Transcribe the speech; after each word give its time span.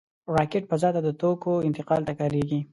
راکټ 0.35 0.63
فضا 0.71 0.89
ته 0.95 1.01
د 1.03 1.09
توکو 1.21 1.53
انتقال 1.67 2.01
ته 2.07 2.13
کارېږي 2.19 2.59